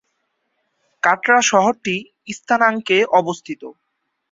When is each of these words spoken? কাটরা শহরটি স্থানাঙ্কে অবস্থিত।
কাটরা 1.03 1.39
শহরটি 1.49 1.95
স্থানাঙ্কে 2.37 2.97
অবস্থিত। 3.19 3.61